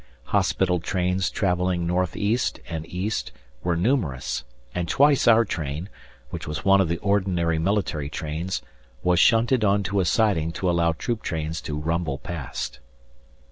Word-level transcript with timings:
Hospital 0.33 0.79
trains 0.79 1.29
travelling 1.29 1.85
north 1.85 2.15
east 2.17 2.59
and 2.67 2.87
east 2.87 3.31
were 3.63 3.75
numerous, 3.75 4.43
and 4.73 4.87
twice 4.89 5.27
our 5.27 5.45
train, 5.45 5.89
which 6.31 6.47
was 6.47 6.65
one 6.65 6.81
of 6.81 6.89
the 6.89 6.97
ordinary 6.97 7.59
military 7.59 8.09
trains, 8.09 8.63
was 9.03 9.19
shunted 9.19 9.63
on 9.63 9.83
to 9.83 9.99
a 9.99 10.05
siding 10.05 10.51
to 10.53 10.67
allow 10.67 10.91
troop 10.93 11.21
trains 11.21 11.61
to 11.61 11.77
rumble 11.77 12.17
past. 12.17 12.79